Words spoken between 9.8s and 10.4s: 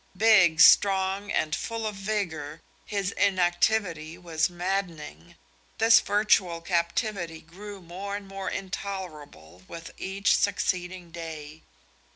each